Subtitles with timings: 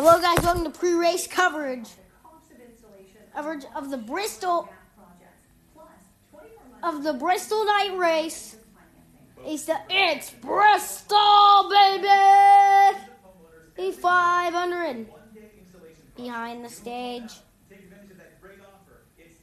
[0.00, 0.38] Hello, guys.
[0.44, 1.88] Welcome to pre-race coverage
[3.34, 4.68] coverage of the Bristol
[6.84, 8.58] of the Bristol night race.
[9.44, 12.06] It's the it's Bristol baby.
[13.76, 15.08] A 500
[16.16, 17.32] behind the stage,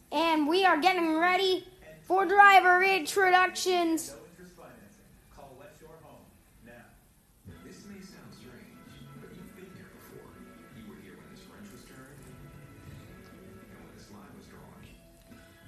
[0.10, 1.68] and we are getting ready
[2.04, 4.16] for driver introductions.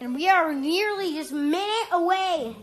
[0.00, 2.56] and we are nearly just minute away.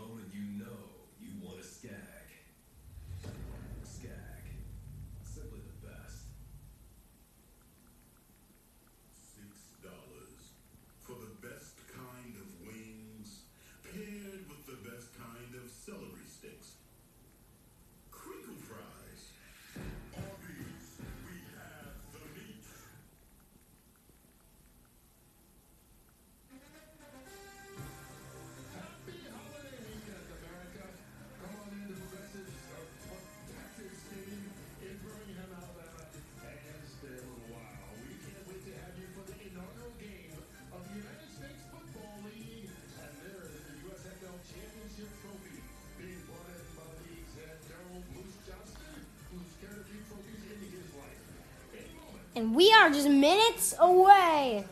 [52.38, 54.64] and we are just minutes away.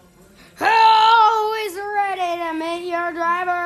[0.55, 3.66] Who is ready to meet your driver?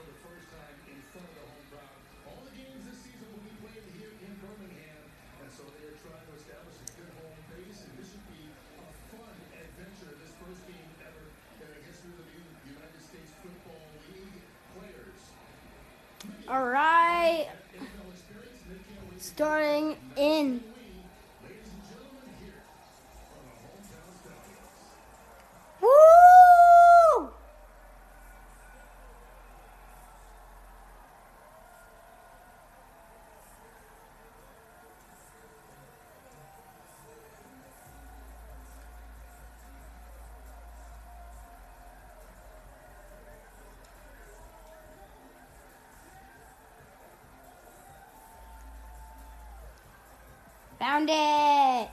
[50.81, 51.89] Found it.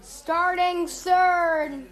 [0.00, 1.88] Starting third.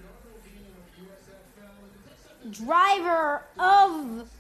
[2.53, 4.31] Driver of.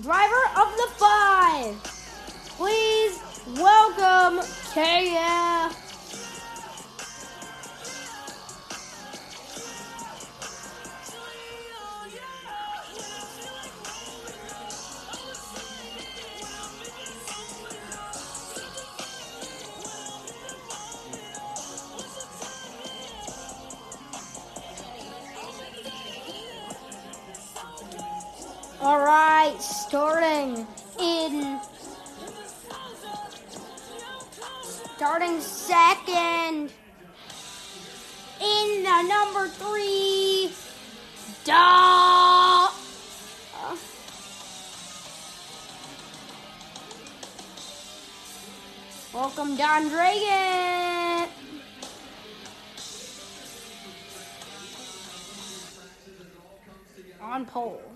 [0.00, 1.76] Driver of the five.
[2.56, 3.20] Please
[3.58, 4.40] welcome
[4.72, 5.85] KF.
[28.78, 30.66] All right, starting
[31.00, 31.58] in
[34.96, 36.70] starting second
[38.40, 40.52] in the number three.
[41.44, 42.68] Duh.
[49.14, 51.30] Welcome, Don Dragon.
[57.22, 57.95] On pole.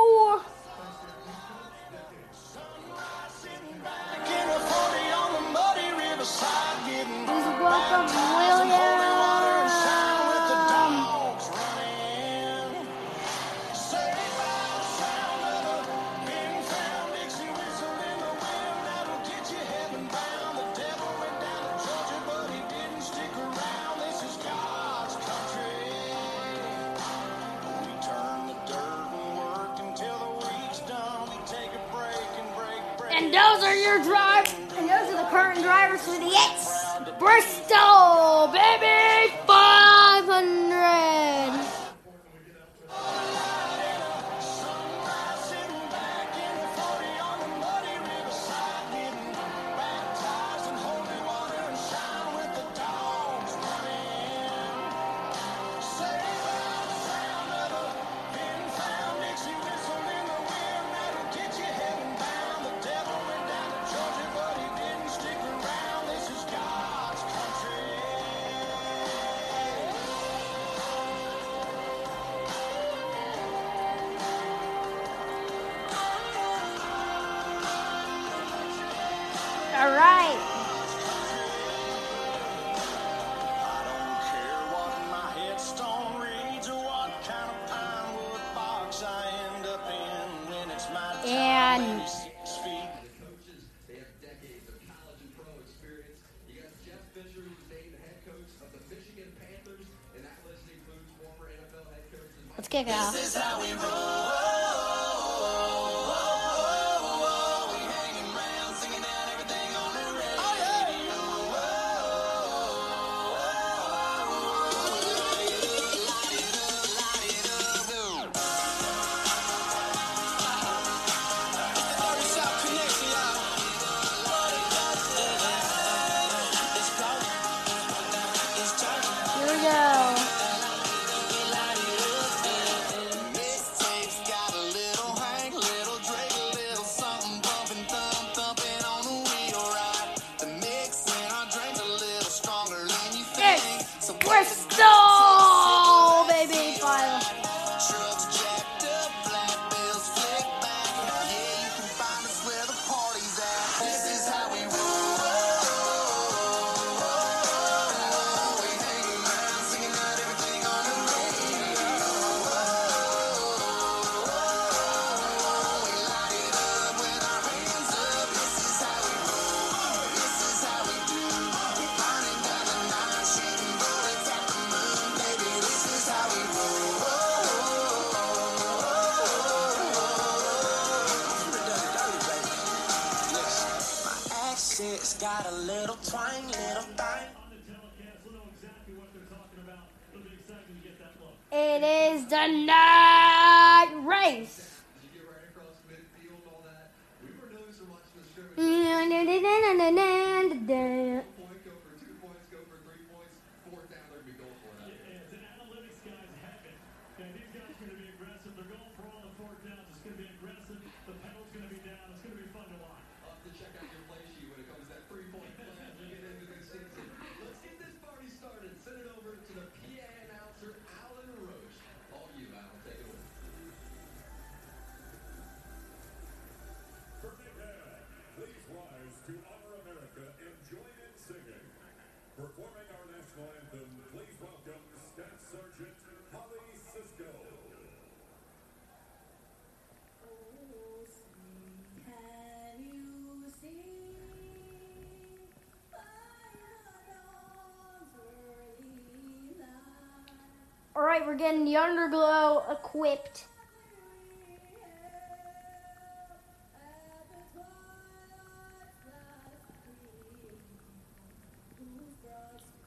[251.01, 253.45] All right, we're getting the underglow equipped.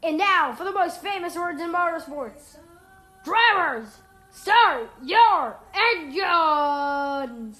[0.00, 2.58] And now for the most famous words in motorsports.
[3.24, 3.98] Drivers,
[4.30, 7.58] start your engines!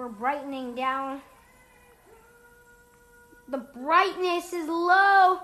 [0.00, 1.20] We're brightening down.
[3.48, 5.40] The brightness is low.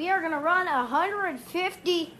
[0.00, 2.14] We are going to run 150.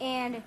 [0.00, 0.40] And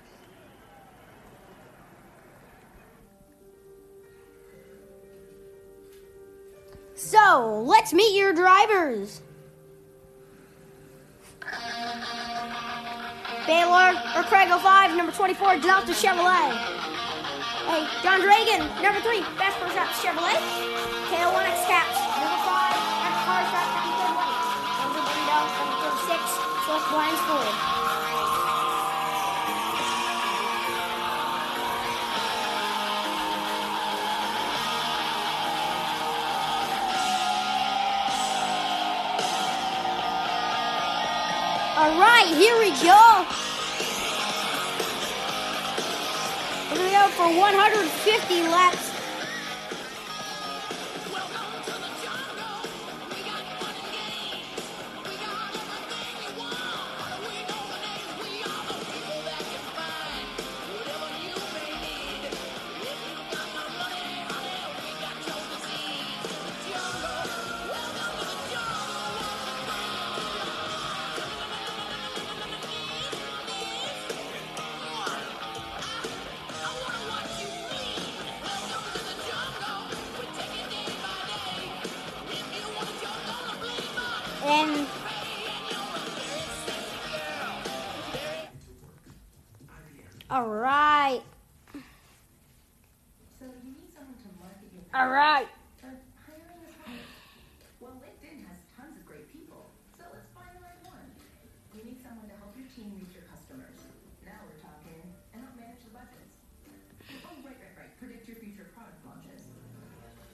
[6.94, 9.20] so, let's meet your drivers.
[13.46, 16.93] Baylor or Craig 05, number 24, Delta Chevrolet.
[17.64, 20.36] Hey, Don Dragon, number 3, Best First Out Chevrolet.
[21.08, 22.76] KO1X Caps, number 5,
[23.08, 24.28] X Cars Track, number 31.
[24.84, 27.48] Number Burrito, number 36, Swift Blinds Ford.
[41.76, 43.33] All right, here we go.
[46.94, 48.83] Go for 150 laps.
[90.34, 91.22] All right,
[93.38, 95.46] So you need someone to market your all right.
[95.78, 97.06] But hiring is hard.
[97.78, 101.06] Well, LinkedIn has tons of great people, so let's find the right one.
[101.78, 103.78] You need someone to help your team reach your customers.
[104.26, 105.06] Now we're talking,
[105.38, 106.34] and help manage the budgets.
[107.30, 107.94] Oh, right, right, right.
[108.02, 109.46] Predict your future product launches.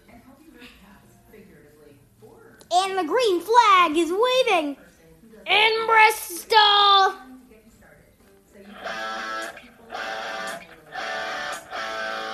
[0.09, 0.49] And help you
[0.81, 7.21] paths, figuratively, or And the green flag is waving person who does in Bristol.
[7.21, 8.17] to get you started.
[8.49, 9.40] So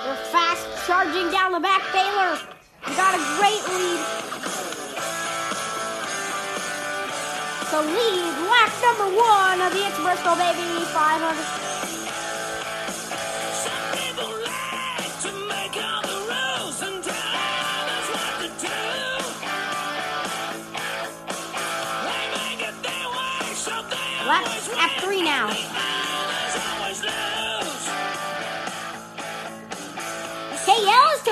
[0.05, 2.37] We're fast charging down the back, Baylor.
[2.87, 3.99] We got a great lead.
[7.71, 11.35] So lead lap number one of the It's Bristol Baby 500.
[13.63, 15.31] Some people like to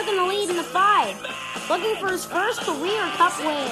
[0.05, 1.19] taking the lead in the five,
[1.69, 3.71] looking for his first career cup win.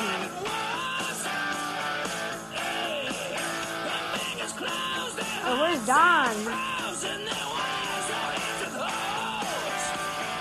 [5.45, 6.33] Oh, where's Don?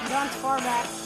[0.09, 1.01] Don's far back.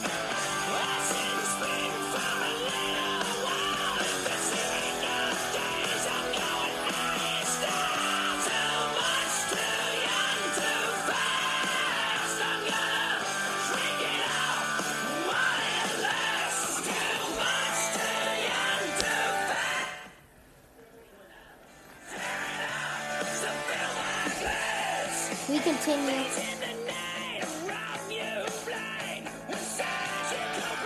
[25.48, 26.24] We continue.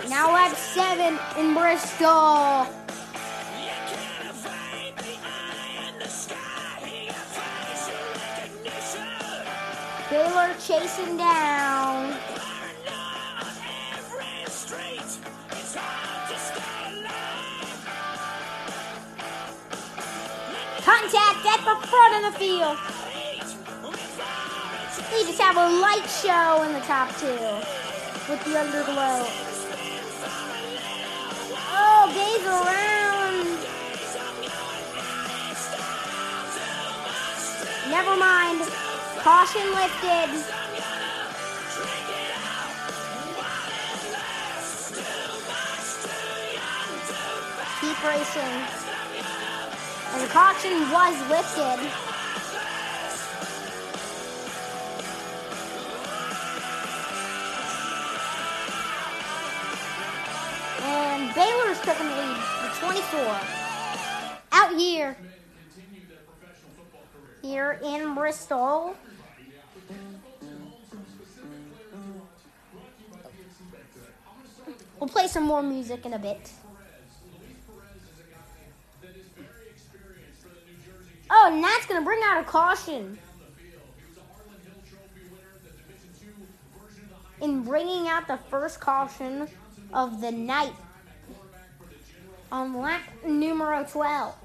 [0.07, 2.67] Now lap seven in Bristol.
[10.11, 12.15] Baylor chasing down.
[20.83, 22.90] Contact at the front of the field.
[25.41, 27.27] Have a light show in the top two
[28.29, 29.25] with the underglow.
[31.73, 33.47] Oh, gaze around.
[37.89, 38.61] Never mind.
[39.17, 40.29] Caution lifted.
[47.81, 48.55] Keep racing.
[50.13, 52.10] And the caution was lifted.
[62.91, 63.39] 24.
[64.51, 65.15] Out here.
[67.41, 68.97] Here in Bristol.
[74.99, 76.51] We'll play some more music in a bit.
[81.29, 83.17] Oh, and that's going to bring out a caution.
[87.39, 89.47] In bringing out the first caution
[89.93, 90.73] of the night
[92.51, 94.35] on lap numero 12.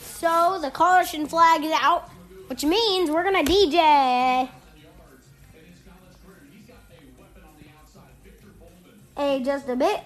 [0.00, 2.08] So the caution flag is out,
[2.48, 4.48] which means we're going to DJ.
[9.16, 10.00] Hey, just a bit.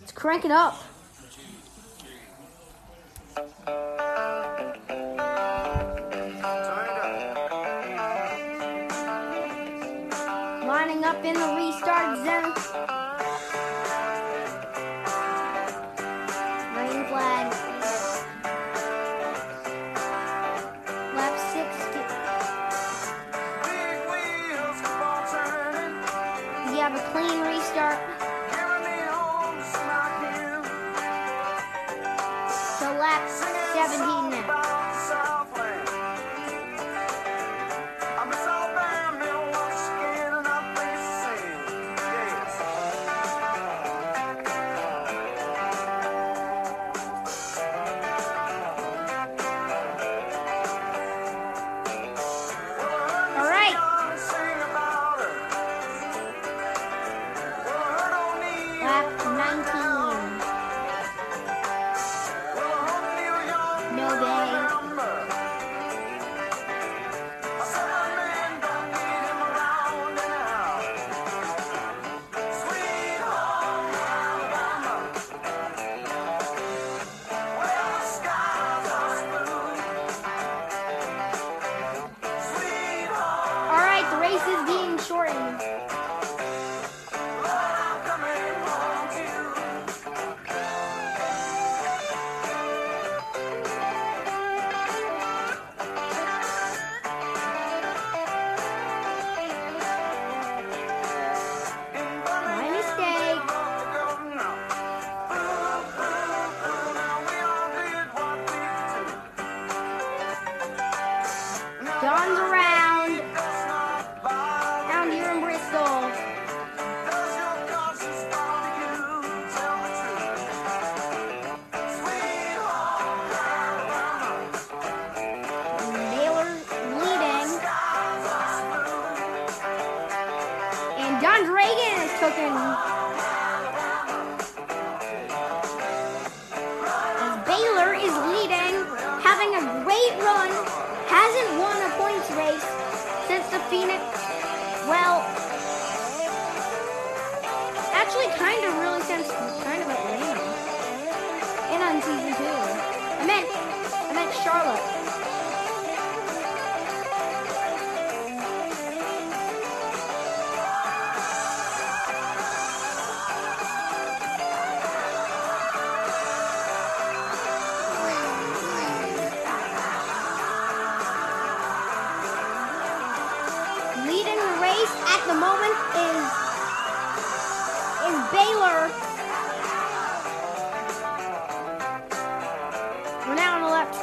[0.00, 0.82] Let's crank it up.
[11.32, 12.51] The restart zone.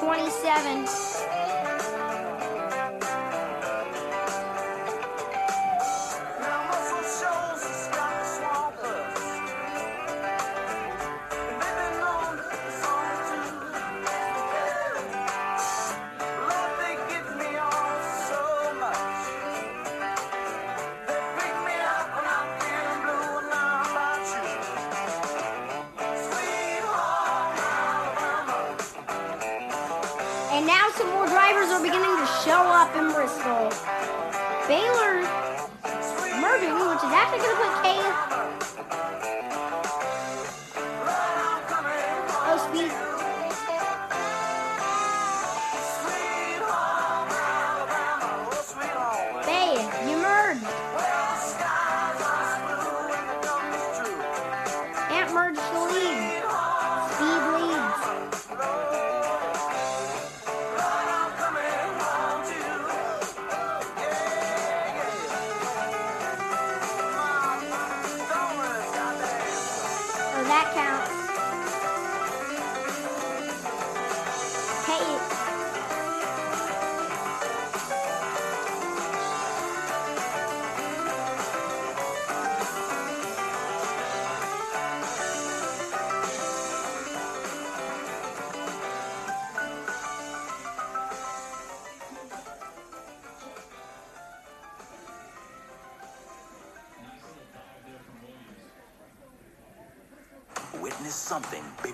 [0.10, 1.49] 27.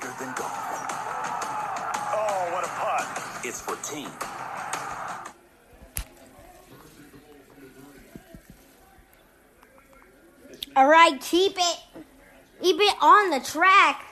[0.05, 0.51] Something bigger than golf.
[2.13, 3.45] Oh, what a putt.
[3.45, 4.09] It's for team.
[10.75, 11.79] all right, keep it.
[12.61, 14.05] Keep it on the track.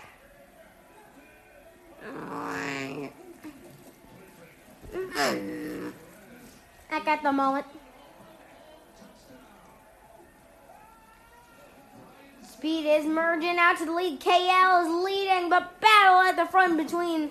[6.92, 7.66] I got the moment.
[12.64, 14.22] Speed is merging out to the lead.
[14.22, 17.30] KL is leading, but battle at the front between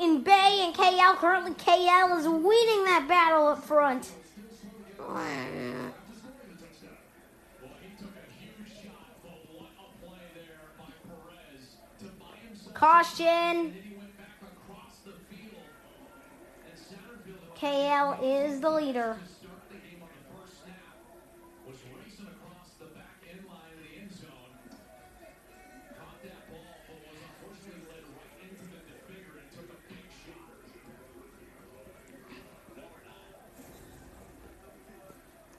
[0.00, 1.14] in Bay and KL.
[1.16, 4.12] Currently, KL is winning that battle up front.
[12.72, 13.74] Caution.
[17.58, 19.18] KL is the leader.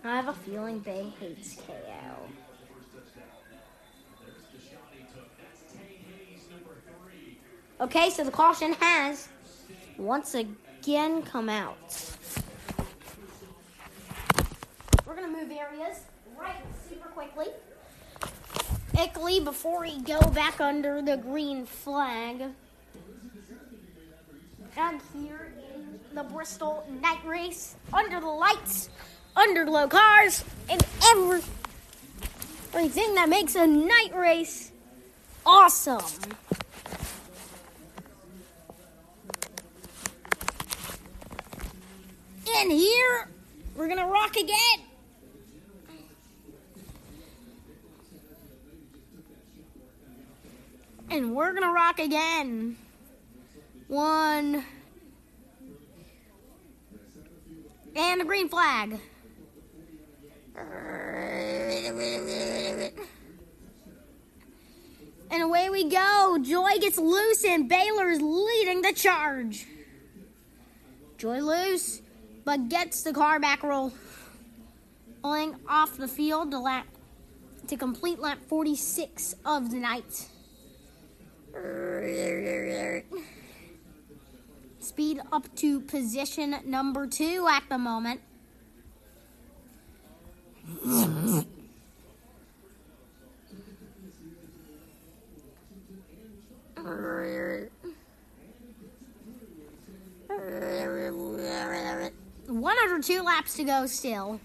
[0.05, 2.29] I have a feeling Bay hates KL.
[7.81, 9.27] Okay, so the caution has
[9.97, 12.15] once again come out.
[15.05, 16.01] We're gonna move areas
[16.39, 16.55] right
[16.87, 17.47] super quickly.
[18.93, 22.43] Ickley, before we go back under the green flag,
[24.77, 28.89] and here in the Bristol night race, under the lights,
[29.35, 31.45] under low cars, and everything
[33.15, 34.71] that makes a night race
[35.45, 36.01] awesome.
[42.57, 43.27] And here,
[43.75, 44.79] we're gonna rock again.
[51.09, 52.77] And we're gonna rock again.
[53.87, 54.65] One.
[57.95, 58.99] And a green flag.
[65.31, 66.37] And away we go.
[66.41, 69.67] Joy gets loose, and Baylor is leading the charge.
[71.17, 72.01] Joy loose,
[72.43, 73.93] but gets the car back roll.
[75.23, 76.87] Rolling off the field to lap
[77.67, 80.27] to complete lap 46 of the night.
[84.79, 88.21] Speed up to position number two at the moment.
[102.47, 104.39] One hundred two laps to go still.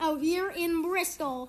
[0.00, 1.48] Out here in Bristol.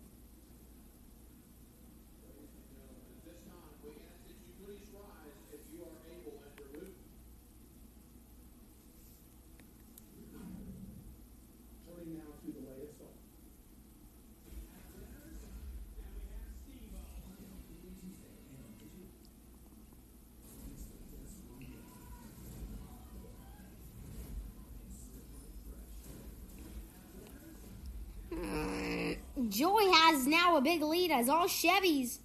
[29.61, 32.17] Joy has now a big lead as all Chevys.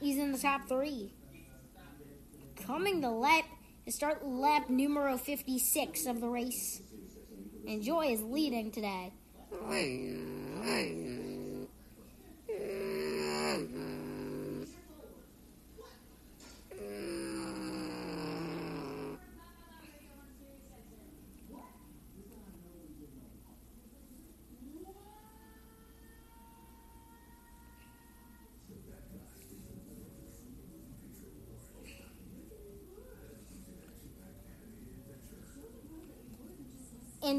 [0.00, 1.12] He's in the top three.
[2.66, 3.44] Coming to lap,
[3.84, 6.80] to start lap numero 56 of the race.
[7.68, 9.12] And Joy is leading today.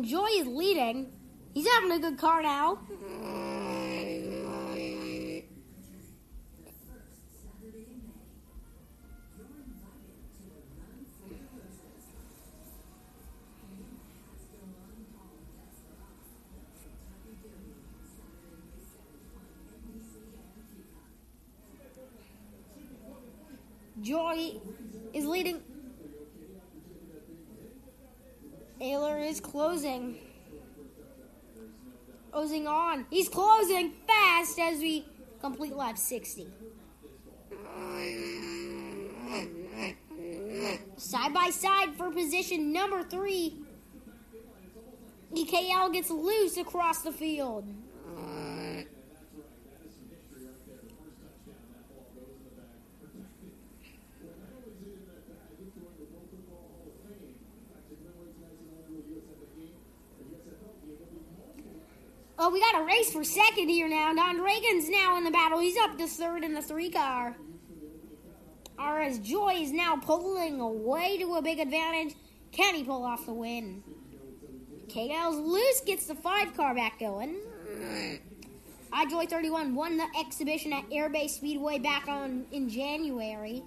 [0.07, 1.11] Joy is leading.
[1.53, 2.79] He's having a good car now.
[24.01, 24.53] Joy
[25.13, 25.66] is leading.
[29.27, 30.17] Is closing.
[32.31, 33.05] Closing on.
[33.09, 35.05] He's closing fast as we
[35.41, 36.47] complete lap 60.
[40.97, 43.63] Side by side for position number three.
[45.33, 47.67] EKL gets loose across the field.
[62.39, 64.13] Oh, we got a race for second here now.
[64.13, 65.59] Don Dragon's now in the battle.
[65.59, 67.35] He's up to third in the three car.
[68.79, 72.15] RS Joy is now pulling away to a big advantage.
[72.51, 73.83] Can he pull off the win?
[74.89, 77.37] KL's loose gets the five car back going.
[78.93, 83.63] iJoy 31 won the exhibition at Airbase Speedway back on in January.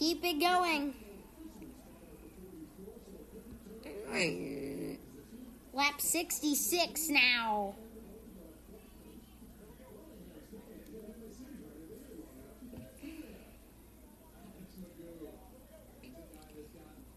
[0.00, 0.94] Keep it going.
[5.74, 7.74] Lap 66 now.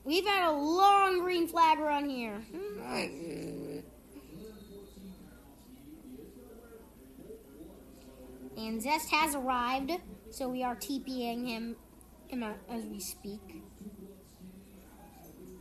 [0.04, 2.42] We've had a long green flag run here.
[8.58, 9.94] And Zest has arrived,
[10.32, 11.78] so we are TPing him,
[12.42, 13.62] out as we speak.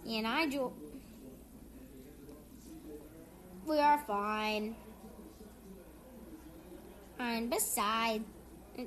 [0.06, 0.72] And I do.
[3.66, 4.74] We are fine.
[7.18, 8.24] And beside,
[8.78, 8.82] uh,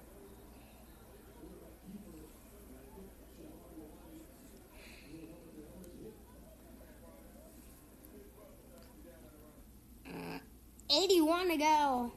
[10.91, 12.11] eighty-one to go.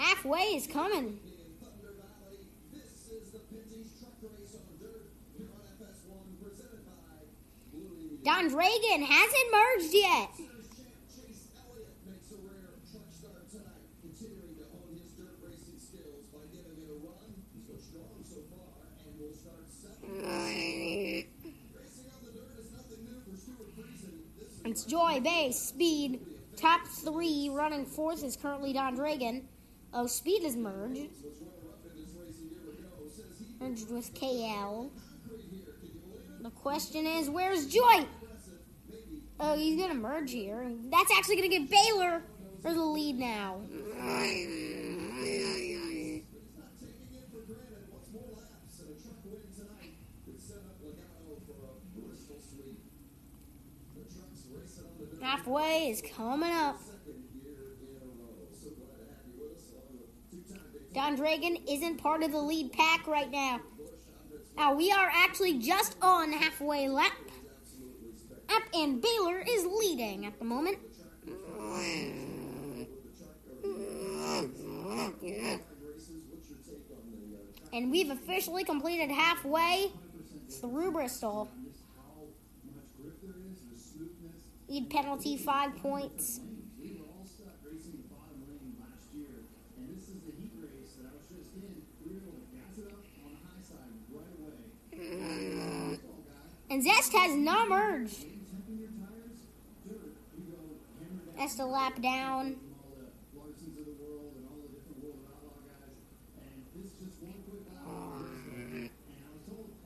[0.00, 1.20] Halfway is coming.
[8.24, 10.30] Don Dragon hasn't merged yet.
[24.64, 26.20] It's Joy Base Speed.
[26.56, 29.46] Top three running fourth is currently Don Dragon.
[29.92, 31.08] Oh, Speed is merged.
[33.60, 34.90] Merged with KL.
[36.42, 38.06] The question is, where's Joy?
[39.40, 40.70] Oh, he's going to merge here.
[40.90, 42.22] That's actually going to give Baylor
[42.62, 43.60] for the lead now.
[55.20, 56.80] Halfway is coming up.
[61.00, 63.58] Don Dragon isn't part of the lead pack right now.
[64.54, 67.14] Now we are actually just on halfway lap.
[68.50, 70.76] Up and Baylor is leading at the moment.
[77.72, 79.92] And we've officially completed halfway
[80.60, 81.48] through Bristol.
[84.68, 86.40] Lead penalty five points.
[96.70, 98.26] And Zest has not merged.
[101.36, 102.56] That's the lap down.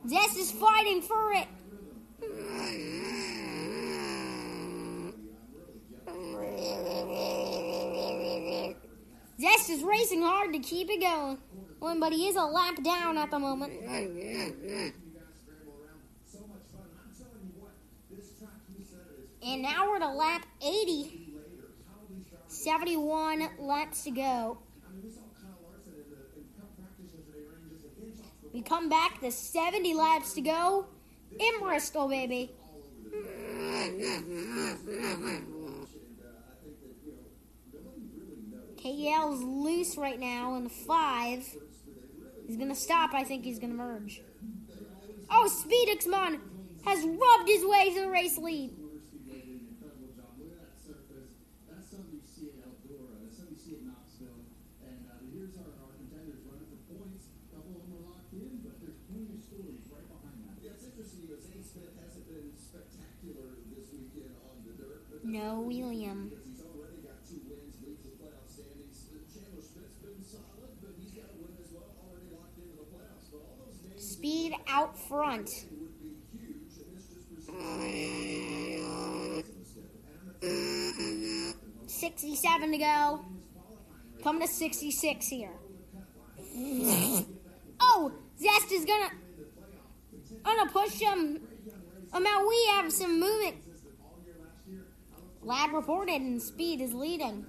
[0.06, 1.48] Zest is fighting for it.
[9.40, 11.38] Zest is racing hard to keep it going.
[11.80, 13.72] But he is a lap down at the moment.
[19.44, 21.35] And now we're to lap 80.
[22.48, 24.59] 71 laps to go.
[28.54, 30.87] We come back to 70 laps to go
[31.38, 32.52] in Bristol, baby.
[38.80, 41.44] KL's loose right now in the five.
[42.46, 43.12] He's gonna stop.
[43.12, 44.22] I think he's gonna merge.
[45.30, 46.38] Oh, Speedixmon
[46.85, 48.70] has rubbed his way to the race lead.
[65.26, 66.32] No, William.
[73.96, 75.48] Speed out front.
[81.87, 83.24] Sixty-seven to go.
[84.22, 85.52] Coming to sixty-six here.
[87.80, 89.10] Oh, Zest is gonna
[90.42, 91.40] gonna push him.
[92.12, 93.33] Oh, now we have some movement.
[95.86, 97.44] Reported and Speed is leading.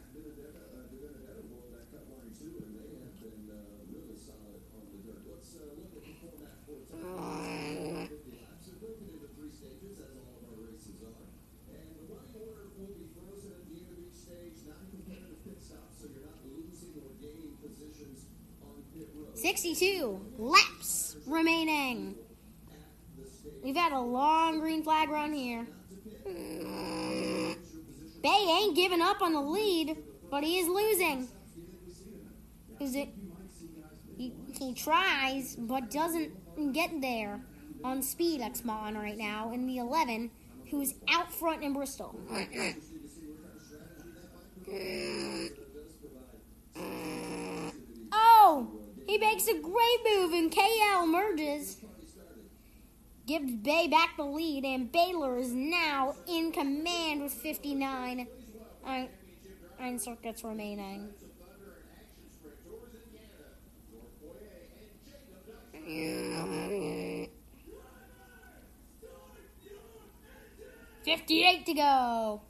[19.33, 22.15] Sixty-two laps remaining.
[23.63, 25.65] We've had a long green flag run here.
[28.23, 29.97] Bay ain't giving up on the lead,
[30.29, 31.27] but he is losing.
[32.79, 33.09] Is it?
[34.17, 37.41] He, he tries, but doesn't get there
[37.83, 40.31] on speed Xmon right now in the 11,
[40.69, 42.19] who's out front in Bristol.
[48.11, 48.71] Oh,
[49.07, 51.77] he makes a great move and KL merges.
[53.27, 58.27] Gives Bay back the lead, and Baylor is now in command with 59
[58.85, 61.09] iron circuits remaining.
[71.03, 72.41] Fifty-eight to go.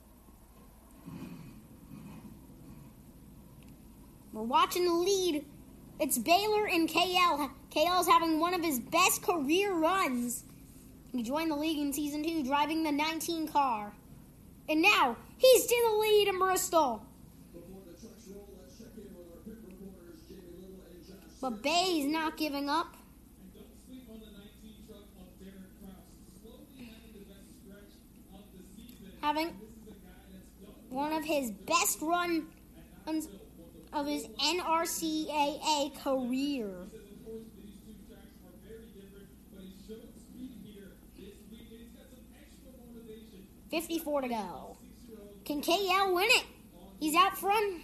[4.32, 5.44] We're watching the lead.
[5.98, 7.50] It's Baylor and KL.
[7.70, 10.44] KL's having one of his best career runs.
[11.12, 13.92] He joined the league in season two, driving the 19 car.
[14.68, 17.02] And now he's in the lead in Bristol.
[21.40, 22.96] But Bay's not giving up.
[29.20, 29.48] Having
[30.88, 32.44] one of his best runs
[33.92, 36.88] of his NRCAA career.
[43.70, 44.65] Fifty-four to go.
[45.46, 46.44] Can KL win it?
[46.98, 47.80] He's out front.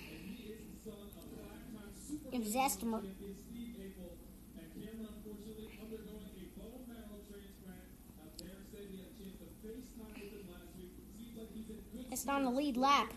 [12.11, 13.15] It's on the lead lap.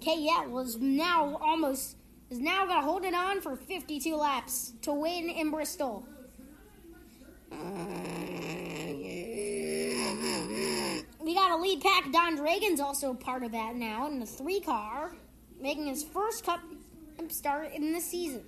[0.00, 1.96] KL was now almost
[2.30, 6.06] is now gonna hold it on for 52 laps to win in Bristol.
[7.50, 7.56] Uh,
[11.22, 12.10] We got a lead pack.
[12.10, 15.14] Don Dragon's also part of that now in the three car,
[15.60, 16.60] making his first cup
[17.28, 18.42] start in the season.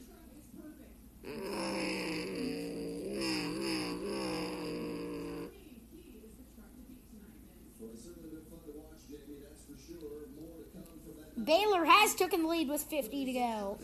[11.44, 13.78] Baylor has taken the lead with 50 to go.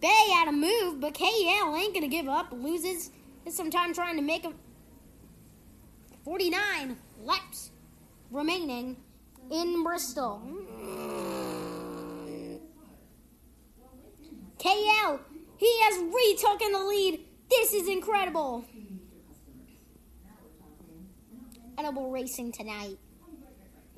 [0.00, 2.52] Bay had a move, but KL ain't gonna give up.
[2.52, 3.10] Loses
[3.48, 4.54] some time trying to make him
[6.24, 7.70] 49 laps
[8.30, 8.96] remaining
[9.50, 10.42] in Bristol.
[14.58, 15.20] KL,
[15.58, 17.20] he has retaken the lead.
[17.50, 18.64] This is incredible.
[21.76, 22.96] Edible racing tonight.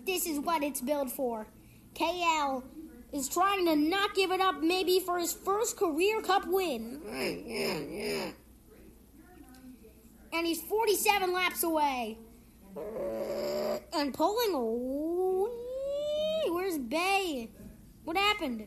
[0.04, 1.46] This is what it's built for.
[1.94, 2.64] KL
[3.12, 7.00] is trying to not give it up maybe for his first career cup win.
[10.32, 12.18] And he's 47 laps away.
[13.94, 14.50] And pulling.
[14.54, 15.48] Oh,
[16.52, 17.50] where's Bay?
[18.04, 18.66] What happened?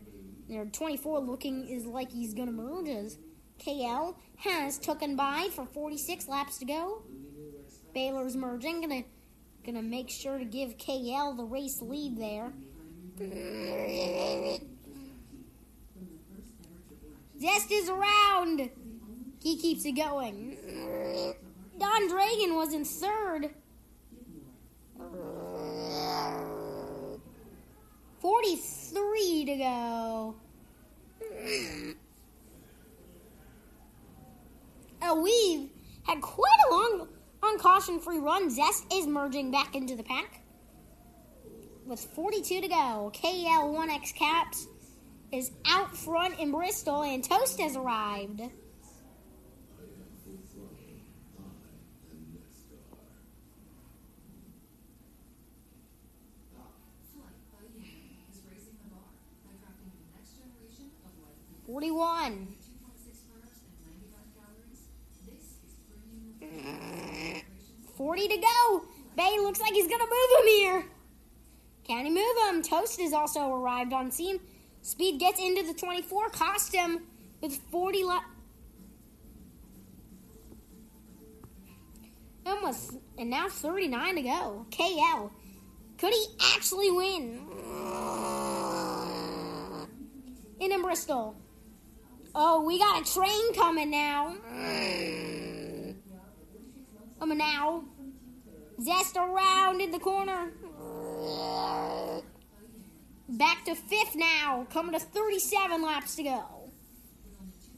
[0.50, 3.20] There, 24 looking is like he's gonna merge as
[3.60, 7.04] KL has taken by for 46 laps to go.
[7.94, 9.04] Baylor's merging, gonna
[9.64, 12.52] gonna make sure to give KL the race lead there.
[17.42, 18.70] Zest is around.
[19.44, 20.58] He keeps it going.
[21.78, 23.50] Don Dragon was in third.
[28.20, 30.36] 43 to go.
[35.02, 35.70] Oh, we've
[36.04, 37.10] had quite a long
[37.42, 38.50] uncaution free run.
[38.50, 40.39] Zest is merging back into the pack.
[41.90, 44.68] With 42 to go, KL1X Caps
[45.32, 48.44] is out front in Bristol, and Toast has arrived.
[61.66, 62.48] Forty-one.
[67.98, 68.86] Forty to go.
[69.18, 70.86] Bay looks like he's gonna move him here.
[71.90, 72.62] Can he move him?
[72.62, 74.40] Toast has also arrived on scene.
[74.84, 77.00] Speed gets into the 24, cost him
[77.42, 78.26] with 40 left.
[82.46, 84.66] Almost, and now 39 to go.
[84.70, 85.32] KL.
[85.98, 86.26] Could he
[86.56, 87.48] actually win?
[90.60, 91.36] In, in Bristol.
[92.36, 94.36] Oh, we got a train coming now.
[97.20, 97.84] Coming now.
[98.80, 100.52] Zest around in the corner.
[103.28, 106.44] Back to fifth now, coming to 37 laps to go.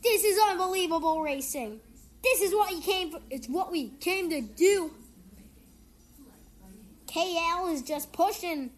[0.02, 1.80] This is unbelievable racing.
[2.24, 3.20] This is what you came for.
[3.30, 4.92] It's what we came to do.
[7.08, 8.72] KL is just pushing.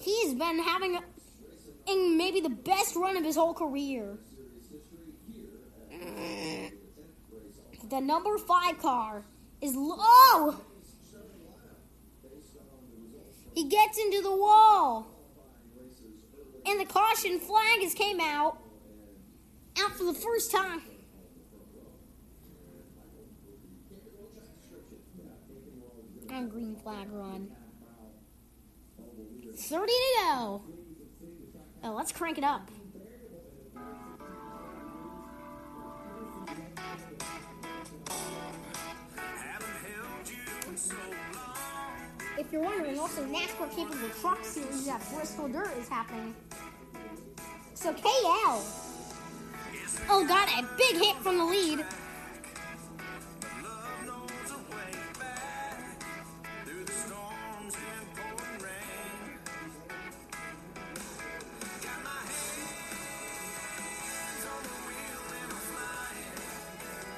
[0.00, 1.00] He's been having a,
[1.86, 4.18] in maybe the best run of his whole career.
[7.88, 9.24] The number five car
[9.60, 10.56] is low.
[13.54, 15.06] He gets into the wall.
[16.66, 18.58] And the caution flag has came out.
[19.80, 20.82] Out for the first time.
[26.30, 27.50] On green flag run.
[29.54, 29.92] 30 to
[30.22, 30.62] go.
[31.84, 32.70] Oh, let's crank it up.
[42.52, 46.34] You're wondering, also NASCAR capable truck series at Bristol Dirt is happening.
[47.72, 48.60] So KL,
[50.10, 51.82] oh, got a big hit from the lead.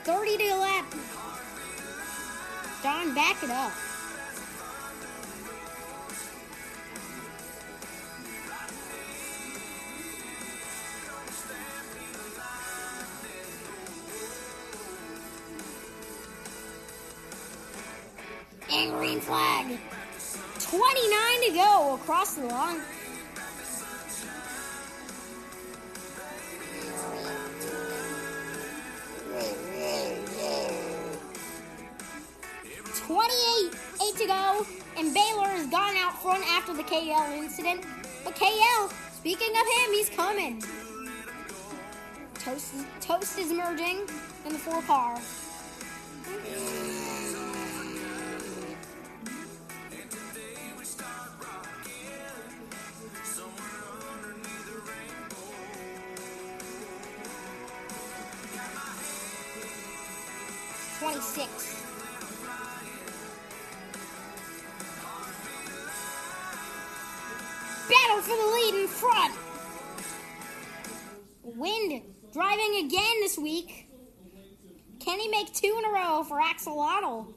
[0.05, 0.95] Thirty to the lap.
[2.85, 3.73] Don, back it up.
[61.05, 61.83] 26.
[67.91, 69.35] Battle for the lead in front.
[71.43, 72.03] Wind
[72.33, 73.91] driving again this week.
[74.99, 77.35] Can he make two in a row for Axolotl?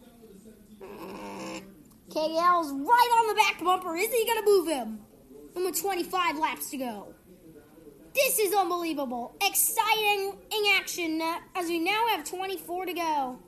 [2.07, 3.97] KDL's right on the back bumper.
[3.97, 4.99] Is he going to move him?
[5.57, 7.13] And with 25 laps to go.
[8.15, 9.35] This is unbelievable.
[9.45, 11.21] Exciting in action
[11.53, 13.39] as we now have 24 to go.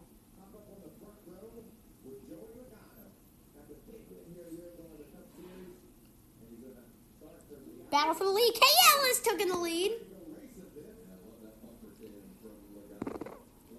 [7.91, 8.53] Battle for the lead.
[8.53, 9.91] KL is taking the lead.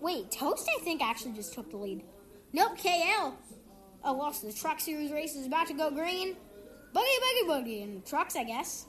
[0.00, 2.02] Wait, Toast, I think, actually just took the lead.
[2.52, 3.34] Nope, KL.
[4.02, 6.36] Oh, so the Truck Series race is about to go green.
[6.94, 7.82] Boogie, boogie, boogie.
[7.84, 8.86] And trucks, I guess.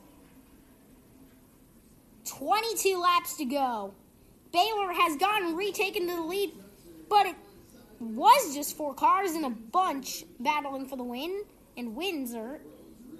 [2.25, 3.93] 22 laps to go.
[4.53, 6.53] Baylor has gotten retaken to the lead,
[7.09, 7.35] but it
[7.99, 11.43] was just four cars in a bunch battling for the win.
[11.77, 12.61] And Windsor,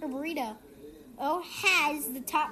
[0.02, 0.58] or Burrito,
[1.22, 2.52] oh, has the top,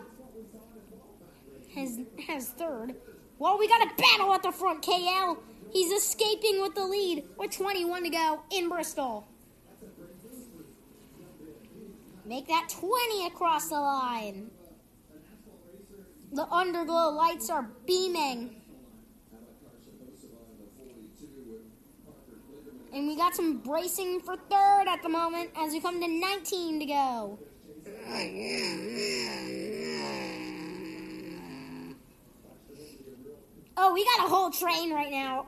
[1.76, 2.96] has, has third.
[3.40, 5.38] Well, we got a battle at the front, KL.
[5.72, 9.28] He's escaping with the lead with 21 to go in Bristol.
[12.26, 14.52] Make that 20 across the line.
[16.32, 18.56] The underglow lights are beaming.
[22.94, 26.80] And we got some bracing for third at the moment as we come to 19
[26.80, 27.40] to go.
[33.82, 35.46] Oh, we got a whole train right now.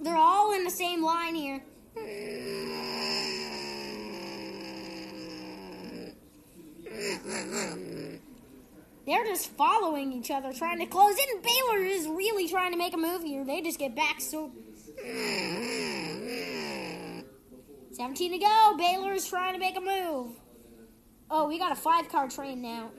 [0.00, 1.60] They're all in the same line here.
[9.06, 11.40] They're just following each other, trying to close in.
[11.40, 13.44] Baylor is really trying to make a move here.
[13.44, 14.52] They just get back so.
[17.98, 18.74] 17 to go.
[18.78, 20.30] Baylor is trying to make a move.
[21.28, 22.90] Oh, we got a five car train now.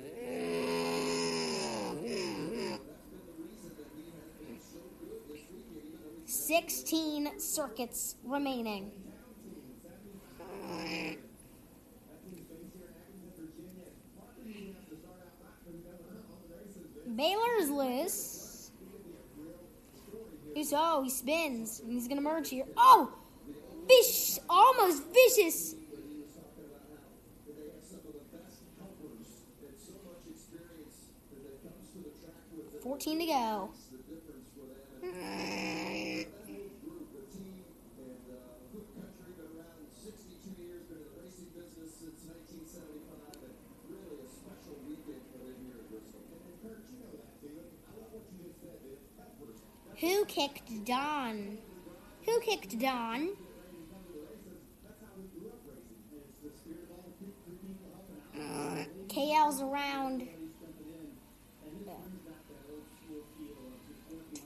[6.26, 8.91] Sixteen circuits remaining.
[17.16, 18.72] Baylor's loose.
[20.54, 21.82] He's oh he spins.
[21.88, 22.66] He's gonna merge here.
[22.76, 23.14] Oh,
[23.90, 25.76] fish almost vicious.
[32.84, 33.70] Fourteen to go.
[50.00, 51.58] Who kicked Don?
[52.26, 53.36] Who kicked Don?
[59.10, 60.28] KL's around.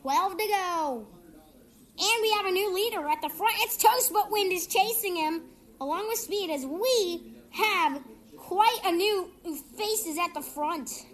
[0.02, 1.08] 12 to go.
[1.98, 3.54] And we have a new leader at the front.
[3.60, 5.44] It's Toast, but Wind is chasing him
[5.80, 8.02] along with Speed as we have
[8.38, 9.30] quite a new
[9.78, 11.06] faces at the front.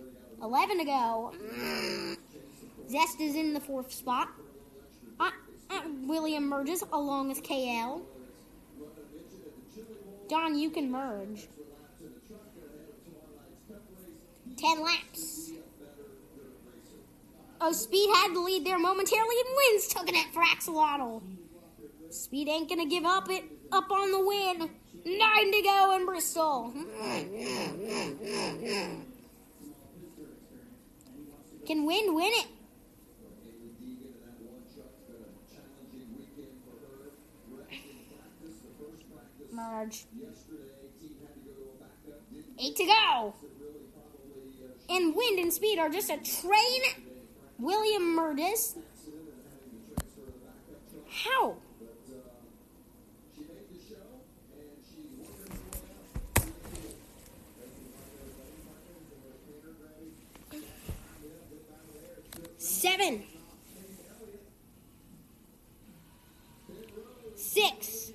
[0.41, 1.33] 11 to go.
[2.89, 4.29] Zest is in the fourth spot.
[5.19, 5.29] Uh,
[5.69, 8.01] uh, William merges along with KL.
[10.29, 11.47] Don, you can merge.
[14.59, 15.51] 10 laps.
[17.61, 21.21] Oh, Speed had the lead there momentarily and wins took it for Axolotl.
[22.09, 24.69] Speed ain't gonna give up it up on the win.
[25.05, 26.73] Nine to go in Bristol.
[31.65, 32.47] Can Wind win it?
[39.51, 40.05] Merge.
[42.57, 43.33] Eight to go.
[44.89, 46.81] And Wind and Speed are just a train.
[47.59, 48.75] William Murdis.
[51.07, 51.57] How?
[62.57, 63.23] Seven.
[67.35, 68.11] Six.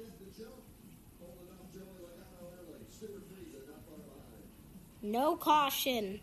[5.02, 6.20] No caution.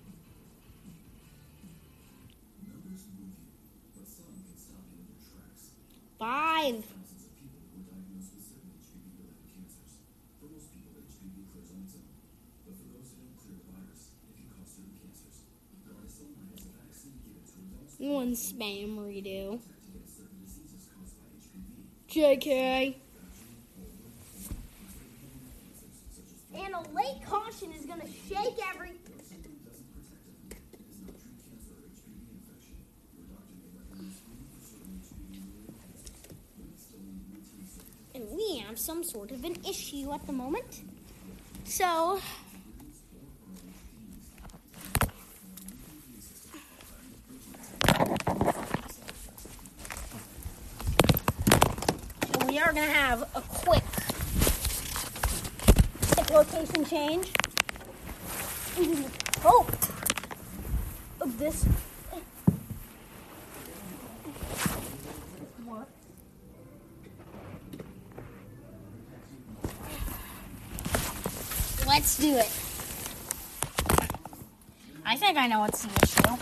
[6.21, 6.85] Five.
[17.97, 19.59] One spam redo.
[22.07, 22.93] JK.
[26.53, 29.20] And a late caution is going to shake everything.
[38.91, 40.81] some sort of an issue at the moment.
[41.63, 42.19] So,
[52.33, 53.83] so we are going to have a quick,
[56.11, 57.31] quick location change.
[59.41, 59.71] Hope
[61.21, 61.65] of this
[75.33, 76.37] think I know what's the issue.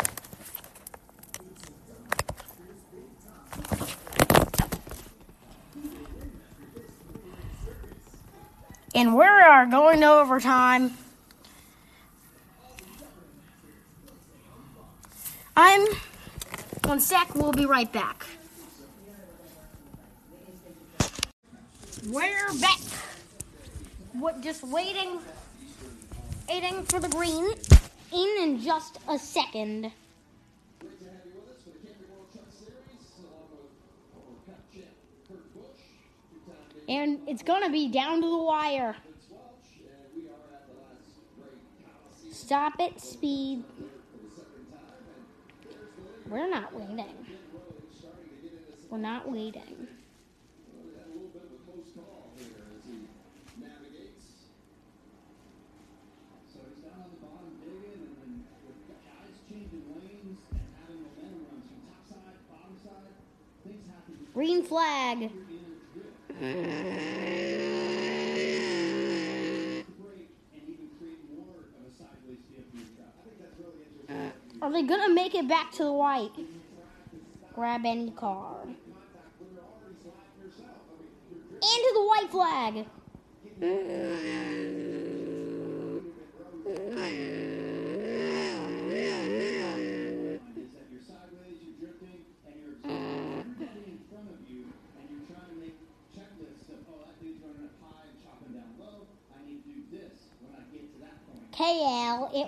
[8.96, 10.98] And we are going to overtime.
[15.56, 15.86] I'm
[16.86, 18.26] one sec, we'll be right back.
[22.08, 22.80] We're back.
[24.14, 25.20] What just waiting
[26.48, 27.54] waiting for the green
[28.12, 29.92] in in just a second.
[36.88, 38.96] And it's going to be down to the wire.
[42.32, 43.64] Stop it, speed.
[46.28, 47.06] We're not waiting.
[48.90, 49.79] We're not waiting.
[64.40, 65.32] Green flag.
[74.10, 74.14] Uh,
[74.62, 76.32] Are they gonna make it back to the white?
[77.54, 78.62] Grab any car.
[81.62, 82.86] Into the white flag.
[83.62, 84.59] Uh,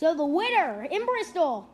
[0.00, 1.68] So the winner in Bristol.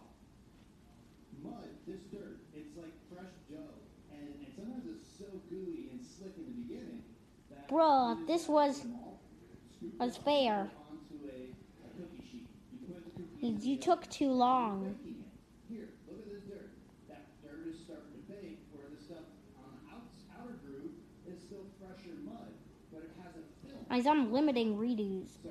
[1.45, 1.53] Mud,
[1.87, 3.79] this dirt, it's like fresh dough.
[4.11, 7.03] And, and sometimes it's so gooey and slick in the beginning.
[7.71, 8.85] Bruh, this was
[10.01, 10.69] unfair.
[13.39, 14.97] You, you took too long.
[15.69, 16.71] Here, look at this dirt.
[17.09, 19.23] That dirt is starting to bake where the stuff
[19.57, 20.99] on the outer groove
[21.31, 22.51] is still fresher mud,
[22.93, 24.19] but it has a film.
[24.19, 25.29] I'm limiting redos.
[25.45, 25.51] So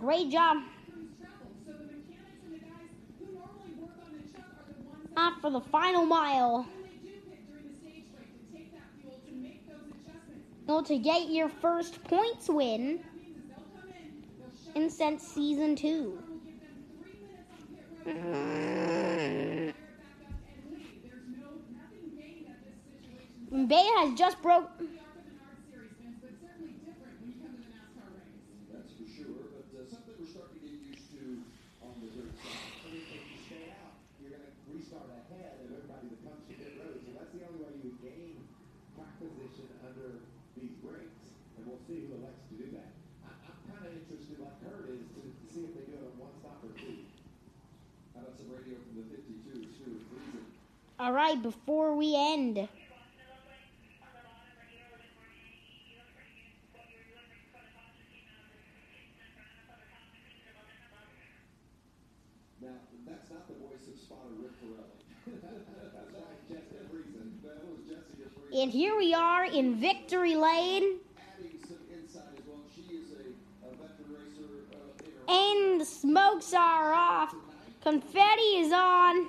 [0.00, 0.56] great job.
[5.14, 6.66] Not for the final mile.
[10.66, 13.00] Well, to get your first points win
[14.74, 16.22] in since season two.
[18.06, 19.70] Mm-hmm.
[23.66, 24.70] Bay has just broke.
[51.00, 52.68] All right, before we end.
[68.52, 70.98] And here we are in victory lane.
[75.28, 77.32] And the smokes are off.
[77.80, 79.28] Confetti is on.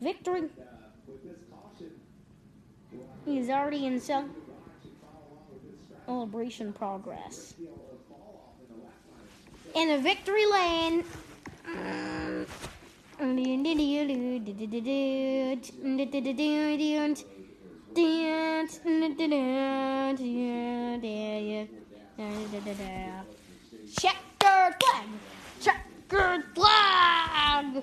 [0.00, 0.48] Victory.
[3.24, 4.00] He's already in
[6.06, 7.54] celebration progress.
[9.74, 11.04] In a victory lane.
[23.98, 25.08] Checkered flag!
[25.60, 27.82] Checkered flag!